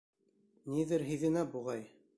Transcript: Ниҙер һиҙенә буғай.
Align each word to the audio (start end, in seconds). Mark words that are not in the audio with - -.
Ниҙер 0.77 1.07
һиҙенә 1.11 1.47
буғай. 1.55 1.87